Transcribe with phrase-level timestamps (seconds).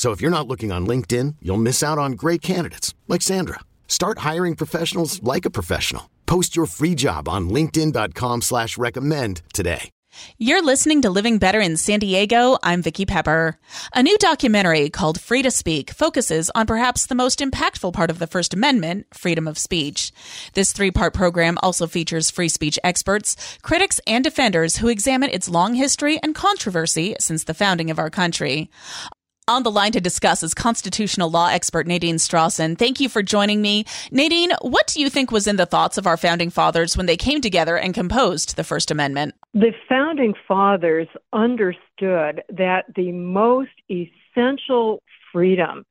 [0.00, 3.60] So if you're not looking on LinkedIn, you'll miss out on great candidates like Sandra.
[3.86, 6.08] Start hiring professionals like a professional.
[6.24, 9.90] Post your free job on LinkedIn.com slash recommend today.
[10.38, 12.56] You're listening to Living Better in San Diego.
[12.62, 13.58] I'm Vicki Pepper.
[13.94, 18.18] A new documentary called Free to Speak focuses on perhaps the most impactful part of
[18.18, 20.12] the First Amendment, freedom of speech.
[20.54, 25.50] This three part program also features free speech experts, critics, and defenders who examine its
[25.50, 28.70] long history and controversy since the founding of our country.
[29.50, 32.78] On the line to discuss is constitutional law expert Nadine Strossen.
[32.78, 33.84] Thank you for joining me.
[34.12, 37.16] Nadine, what do you think was in the thoughts of our founding fathers when they
[37.16, 39.34] came together and composed the First Amendment?
[39.52, 45.84] The founding fathers understood that the most essential freedom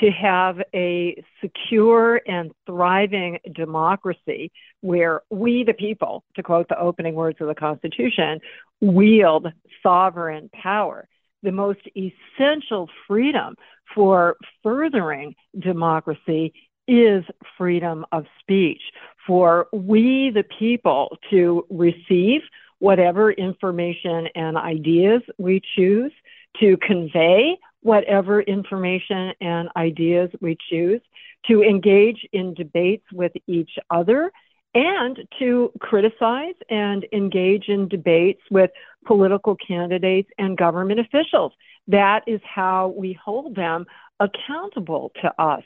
[0.00, 7.14] to have a secure and thriving democracy where we, the people, to quote the opening
[7.14, 8.40] words of the Constitution,
[8.82, 9.46] wield
[9.82, 11.08] sovereign power
[11.46, 13.54] the most essential freedom
[13.94, 16.52] for furthering democracy
[16.88, 17.24] is
[17.56, 18.82] freedom of speech.
[19.28, 22.42] For we, the people, to receive
[22.80, 26.12] whatever information and ideas we choose,
[26.60, 31.00] to convey whatever information and ideas we choose,
[31.46, 34.32] to engage in debates with each other,
[34.76, 38.70] and to criticize and engage in debates with
[39.06, 41.52] political candidates and government officials.
[41.88, 43.86] That is how we hold them
[44.20, 45.62] accountable to us.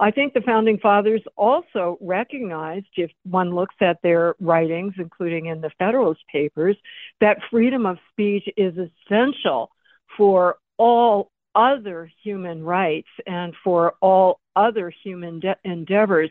[0.00, 5.60] I think the founding fathers also recognized, if one looks at their writings, including in
[5.60, 6.76] the Federalist Papers,
[7.20, 9.70] that freedom of speech is essential
[10.16, 16.30] for all other human rights and for all other human de- endeavors,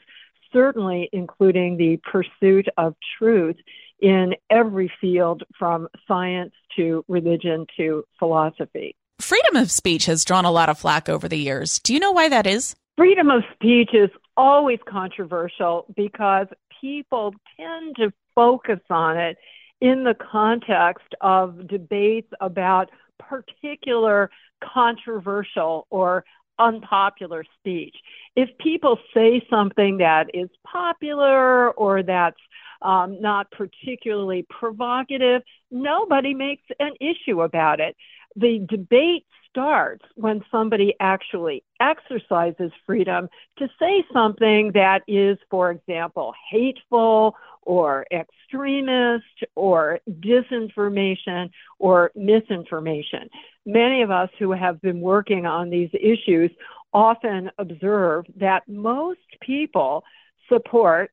[0.52, 3.56] certainly including the pursuit of truth
[4.00, 8.96] in every field from science to religion to philosophy.
[9.19, 11.80] Freedom of speech has drawn a lot of flack over the years.
[11.80, 12.75] Do you know why that is?
[12.96, 16.47] Freedom of speech is always controversial because
[16.80, 19.38] people tend to focus on it
[19.81, 24.30] in the context of debates about particular
[24.63, 26.24] controversial or
[26.59, 27.95] unpopular speech.
[28.35, 32.40] If people say something that is popular or that's
[32.81, 35.41] um, not particularly provocative,
[35.72, 37.95] nobody makes an issue about it.
[38.35, 39.25] The debate
[39.57, 48.06] starts when somebody actually exercises freedom to say something that is, for example, hateful or
[48.12, 49.25] extremist
[49.56, 53.28] or disinformation or misinformation.
[53.66, 56.51] Many of us who have been working on these issues
[56.94, 60.03] often observe that most people
[60.50, 61.09] support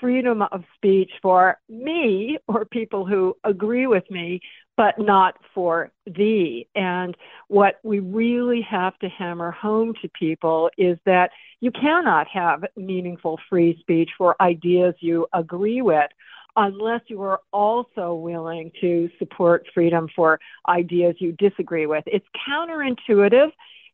[0.00, 4.40] freedom of speech for me or people who agree with me,
[4.76, 6.66] but not for thee.
[6.74, 7.16] And
[7.48, 11.30] what we really have to hammer home to people is that
[11.60, 16.10] you cannot have meaningful free speech for ideas you agree with
[16.56, 22.04] unless you are also willing to support freedom for ideas you disagree with.
[22.06, 23.50] It's counterintuitive.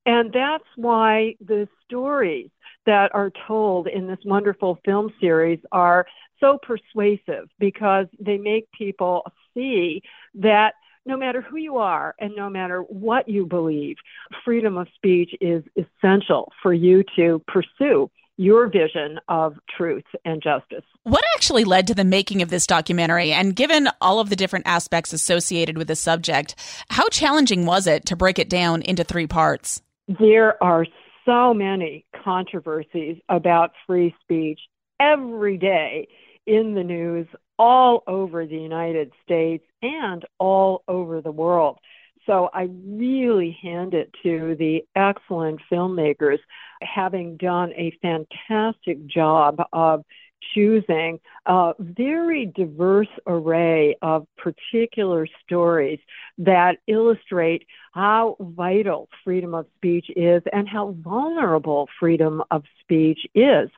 [0.06, 2.50] And that's why the stories
[2.86, 6.06] that are told in this wonderful film series are
[6.40, 9.24] so persuasive because they make people
[9.54, 10.02] see
[10.34, 10.74] that
[11.06, 13.96] no matter who you are and no matter what you believe,
[14.44, 20.84] freedom of speech is essential for you to pursue your vision of truth and justice.
[21.02, 23.32] What actually led to the making of this documentary?
[23.32, 26.54] And given all of the different aspects associated with the subject,
[26.88, 29.82] how challenging was it to break it down into three parts?
[30.18, 30.86] There are
[31.26, 34.60] so many controversies about free speech
[34.98, 36.08] every day
[36.46, 37.26] in the news
[37.60, 41.78] all over the United States and all over the world.
[42.24, 46.38] So I really hand it to the excellent filmmakers
[46.80, 50.06] having done a fantastic job of
[50.54, 55.98] choosing a very diverse array of particular stories
[56.38, 63.68] that illustrate how vital freedom of speech is and how vulnerable freedom of speech is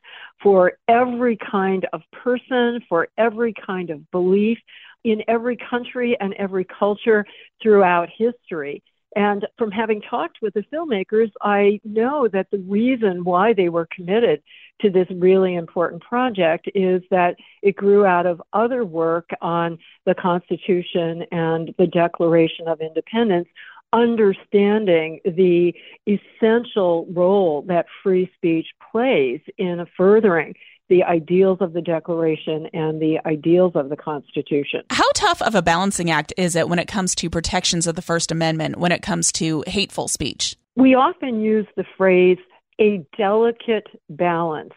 [0.41, 4.57] for every kind of person, for every kind of belief
[5.03, 7.25] in every country and every culture
[7.61, 8.83] throughout history.
[9.15, 13.87] And from having talked with the filmmakers, I know that the reason why they were
[13.95, 14.41] committed
[14.81, 20.15] to this really important project is that it grew out of other work on the
[20.15, 23.47] Constitution and the Declaration of Independence,
[23.93, 25.73] understanding the
[26.07, 30.55] essential role that free speech plays in furthering
[30.93, 34.81] the ideals of the Declaration and the ideals of the Constitution.
[34.91, 38.03] How tough of a balancing act is it when it comes to protections of the
[38.03, 40.55] First Amendment, when it comes to hateful speech?
[40.75, 42.37] We often use the phrase
[42.79, 44.73] a delicate balance,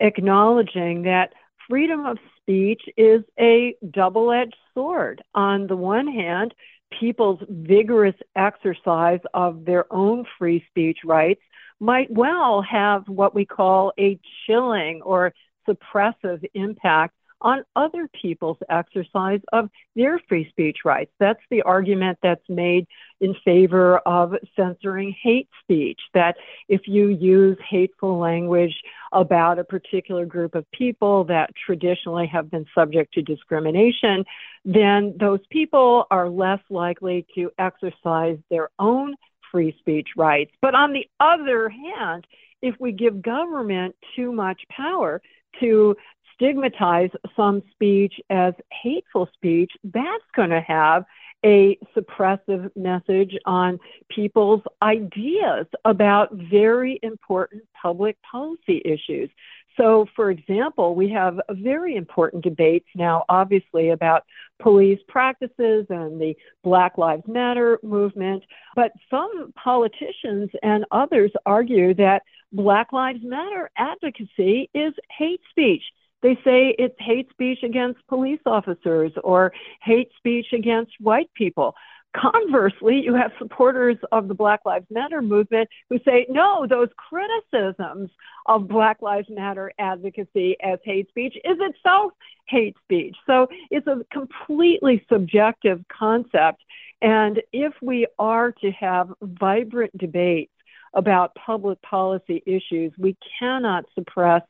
[0.00, 1.34] acknowledging that
[1.68, 5.22] freedom of speech is a double edged sword.
[5.36, 6.52] On the one hand,
[6.98, 11.42] people's vigorous exercise of their own free speech rights
[11.78, 15.32] might well have what we call a chilling or
[15.68, 21.10] suppressive impact on other people's exercise of their free speech rights.
[21.18, 22.86] That's the argument that's made
[23.20, 26.36] in favor of censoring hate speech, that
[26.68, 32.66] if you use hateful language about a particular group of people that traditionally have been
[32.74, 34.24] subject to discrimination,
[34.66, 39.14] then those people are less likely to exercise their own
[39.50, 40.52] free speech rights.
[40.60, 42.26] But on the other hand,
[42.62, 45.22] if we give government too much power,
[45.58, 45.96] to
[46.34, 51.04] stigmatize some speech as hateful speech, that's going to have
[51.44, 53.78] a suppressive message on
[54.08, 59.30] people's ideas about very important public policy issues.
[59.76, 64.24] So, for example, we have very important debates now, obviously, about
[64.60, 68.42] police practices and the Black Lives Matter movement.
[68.76, 75.84] But some politicians and others argue that Black Lives Matter advocacy is hate speech.
[76.22, 79.52] They say it's hate speech against police officers or
[79.82, 81.74] hate speech against white people.
[82.14, 88.10] Conversely, you have supporters of the Black Lives Matter movement who say, no, those criticisms
[88.46, 92.12] of Black Lives Matter advocacy as hate speech is itself
[92.48, 93.16] hate speech.
[93.26, 96.60] So it's a completely subjective concept.
[97.00, 100.52] And if we are to have vibrant debates
[100.94, 104.42] about public policy issues, we cannot suppress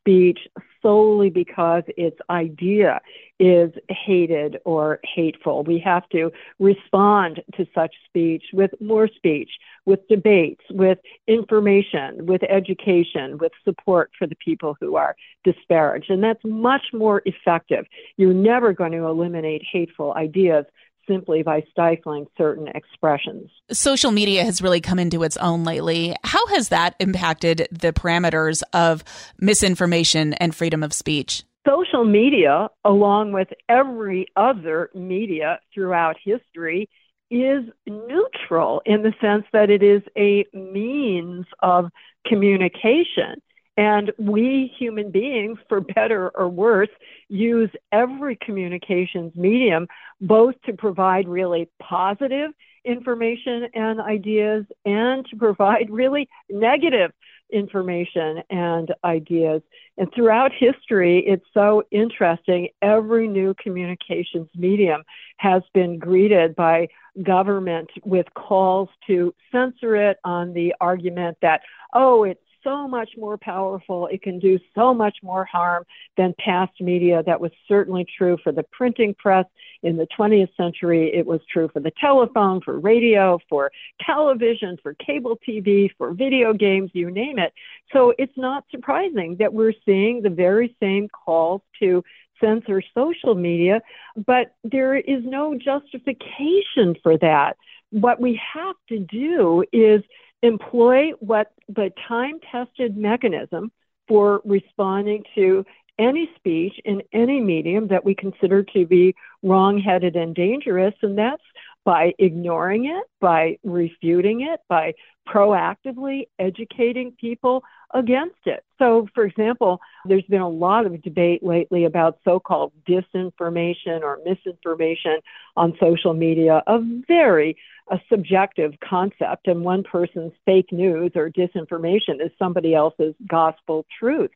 [0.00, 0.38] speech
[0.82, 3.00] solely because its idea
[3.38, 5.62] is hated or hateful.
[5.62, 9.50] We have to respond to such speech with more speech,
[9.84, 16.10] with debates, with information, with education, with support for the people who are disparaged.
[16.10, 17.86] And that's much more effective.
[18.16, 20.64] You're never going to eliminate hateful ideas
[21.08, 23.50] simply by stifling certain expressions.
[23.70, 26.14] Social media has really come into its own lately.
[26.24, 29.04] How has that impacted the parameters of
[29.38, 31.44] misinformation and freedom of speech?
[31.66, 36.88] Social media, along with every other media throughout history,
[37.30, 41.90] is neutral in the sense that it is a means of
[42.26, 43.40] communication.
[43.80, 46.90] And we human beings, for better or worse,
[47.30, 49.88] use every communications medium
[50.20, 52.50] both to provide really positive
[52.84, 57.10] information and ideas and to provide really negative
[57.50, 59.62] information and ideas.
[59.96, 62.68] And throughout history, it's so interesting.
[62.82, 65.04] Every new communications medium
[65.38, 66.88] has been greeted by
[67.22, 71.62] government with calls to censor it on the argument that,
[71.94, 74.06] oh, it's so much more powerful.
[74.06, 75.84] It can do so much more harm
[76.16, 77.22] than past media.
[77.24, 79.46] That was certainly true for the printing press
[79.82, 81.10] in the 20th century.
[81.14, 83.70] It was true for the telephone, for radio, for
[84.04, 87.52] television, for cable TV, for video games, you name it.
[87.92, 92.04] So it's not surprising that we're seeing the very same calls to
[92.40, 93.80] censor social media,
[94.26, 97.56] but there is no justification for that.
[97.90, 100.02] What we have to do is
[100.42, 103.70] employ what the time tested mechanism
[104.08, 105.64] for responding to
[105.98, 111.42] any speech in any medium that we consider to be wrong-headed and dangerous and that's
[111.84, 114.92] by ignoring it by refuting it by
[115.30, 118.64] proactively educating people against it.
[118.78, 124.18] So, for example, there's been a lot of debate lately about so called disinformation or
[124.24, 125.18] misinformation
[125.56, 127.56] on social media, a very
[127.90, 134.30] a subjective concept, and one person's fake news or disinformation is somebody else's gospel truth.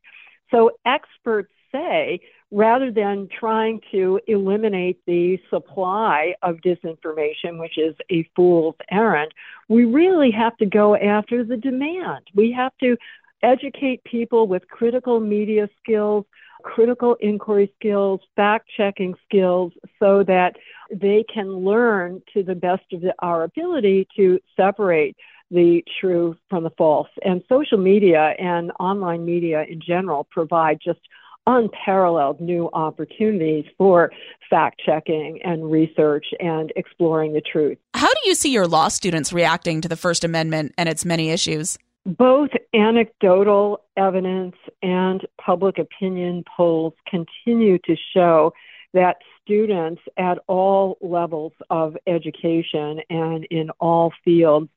[0.51, 2.19] So, experts say
[2.51, 9.33] rather than trying to eliminate the supply of disinformation, which is a fool's errand,
[9.67, 12.25] we really have to go after the demand.
[12.33, 12.97] We have to
[13.43, 16.25] educate people with critical media skills,
[16.63, 20.55] critical inquiry skills, fact checking skills, so that
[20.91, 25.15] they can learn to the best of our ability to separate
[25.51, 27.09] the true from the false.
[27.23, 30.99] And social media and online media in general provide just
[31.47, 34.11] unparalleled new opportunities for
[34.49, 37.77] fact checking and research and exploring the truth.
[37.93, 41.29] How do you see your law students reacting to the First Amendment and its many
[41.29, 41.77] issues?
[42.05, 48.53] Both anecdotal evidence and public opinion polls continue to show
[48.93, 54.69] that students at all levels of education and in all fields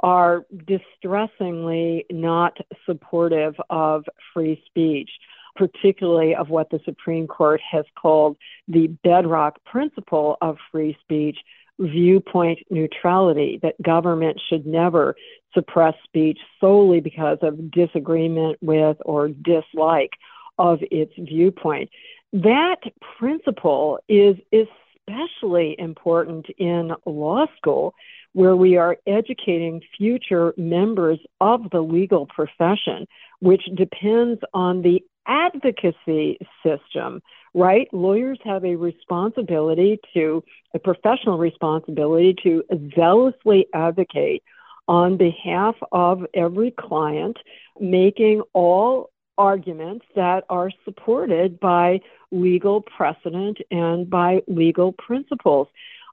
[0.00, 5.10] are distressingly not supportive of free speech
[5.56, 8.36] particularly of what the Supreme Court has called
[8.68, 11.38] the bedrock principle of free speech,
[11.78, 15.16] viewpoint neutrality, that government should never
[15.54, 20.10] suppress speech solely because of disagreement with or dislike
[20.58, 21.90] of its viewpoint.
[22.32, 22.76] That
[23.18, 27.94] principle is especially important in law school,
[28.32, 33.06] where we are educating future members of the legal profession,
[33.40, 37.22] which depends on the advocacy system,
[37.54, 37.88] right?
[37.92, 40.42] Lawyers have a responsibility to,
[40.74, 42.64] a professional responsibility to
[42.94, 44.42] zealously advocate
[44.86, 47.38] on behalf of every client,
[47.80, 52.00] making all arguments that are supported by
[52.30, 55.68] legal precedent and by legal principles.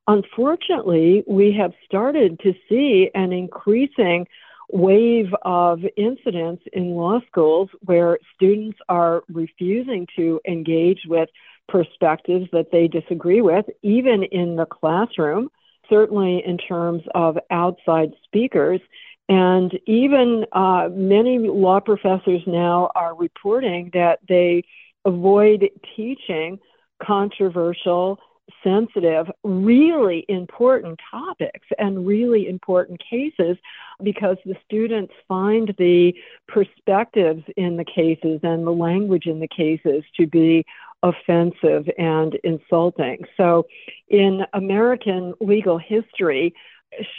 [0.07, 4.27] Unfortunately, we have started to see an increasing
[4.71, 11.29] wave of incidents in law schools where students are refusing to engage with
[11.67, 15.49] perspectives that they disagree with, even in the classroom,
[15.89, 18.81] certainly in terms of outside speakers.
[19.29, 24.63] And even uh, many law professors now are reporting that they
[25.05, 26.59] avoid teaching
[27.01, 28.19] controversial
[28.63, 33.57] sensitive, really important topics and really important cases
[34.03, 36.13] because the students find the
[36.47, 40.65] perspectives in the cases and the language in the cases to be
[41.03, 43.23] offensive and insulting.
[43.37, 43.67] So,
[44.09, 46.53] in American legal history,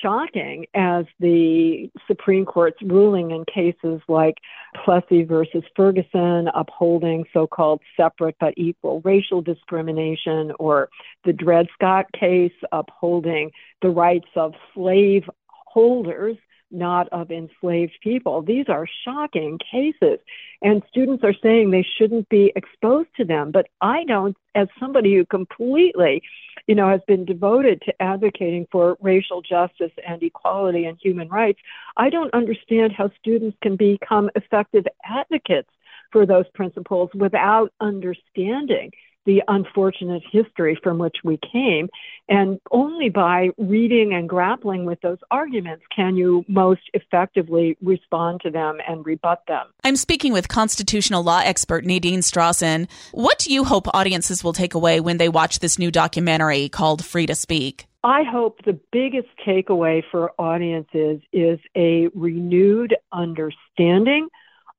[0.00, 4.36] shocking as the Supreme Court's ruling in cases like
[4.84, 10.88] Plessy versus Ferguson upholding so called separate but equal racial discrimination, or
[11.24, 13.50] the Dred Scott case upholding
[13.80, 16.36] the rights of slave holders
[16.72, 18.42] not of enslaved people.
[18.42, 20.18] These are shocking cases.
[20.62, 23.50] And students are saying they shouldn't be exposed to them.
[23.50, 26.22] But I don't, as somebody who completely,
[26.66, 31.58] you know, has been devoted to advocating for racial justice and equality and human rights,
[31.96, 35.70] I don't understand how students can become effective advocates
[36.10, 38.92] for those principles without understanding
[39.26, 41.88] the unfortunate history from which we came.
[42.28, 48.50] And only by reading and grappling with those arguments can you most effectively respond to
[48.50, 49.66] them and rebut them.
[49.84, 52.88] I'm speaking with constitutional law expert Nadine Strossen.
[53.12, 57.04] What do you hope audiences will take away when they watch this new documentary called
[57.04, 57.86] Free to Speak?
[58.04, 64.28] I hope the biggest takeaway for audiences is a renewed understanding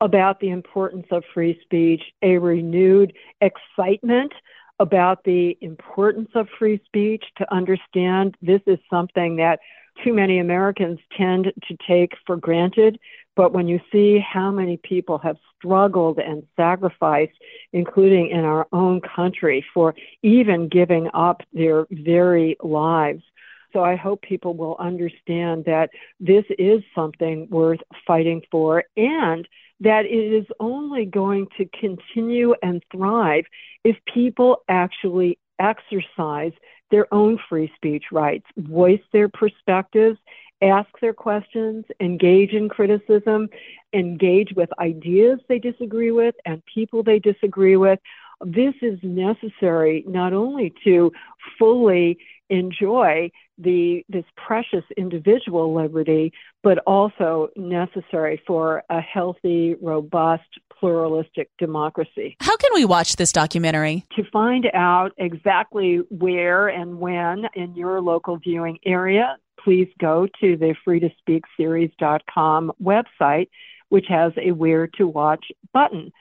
[0.03, 4.33] about the importance of free speech, a renewed excitement
[4.79, 9.59] about the importance of free speech to understand this is something that
[10.03, 12.99] too many Americans tend to take for granted.
[13.37, 17.37] But when you see how many people have struggled and sacrificed,
[17.71, 23.23] including in our own country, for even giving up their very lives.
[23.71, 29.47] So I hope people will understand that this is something worth fighting for and
[29.79, 33.45] that it is only going to continue and thrive
[33.83, 36.53] if people actually exercise
[36.91, 40.17] their own free speech rights, voice their perspectives,
[40.61, 43.49] ask their questions, engage in criticism,
[43.93, 47.99] engage with ideas they disagree with and people they disagree with.
[48.45, 51.11] This is necessary not only to
[51.57, 52.17] fully
[52.49, 53.31] enjoy
[53.63, 60.43] the this precious individual liberty, but also necessary for a healthy, robust,
[60.79, 62.35] pluralistic democracy.
[62.41, 64.03] How can we watch this documentary?
[64.15, 70.57] To find out exactly where and when in your local viewing area, please go to
[70.57, 73.49] the freetospeakseries.com website,
[73.89, 76.11] which has a where to watch button.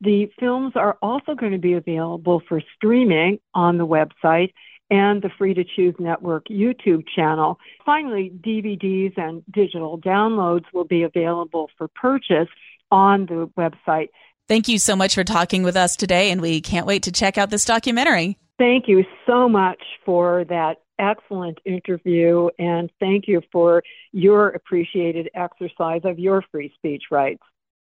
[0.00, 4.52] The films are also going to be available for streaming on the website
[4.92, 7.58] and the Free to Choose Network YouTube channel.
[7.84, 12.48] Finally, DVDs and digital downloads will be available for purchase
[12.90, 14.10] on the website.
[14.48, 17.38] Thank you so much for talking with us today, and we can't wait to check
[17.38, 18.36] out this documentary.
[18.58, 23.82] Thank you so much for that excellent interview, and thank you for
[24.12, 27.42] your appreciated exercise of your free speech rights.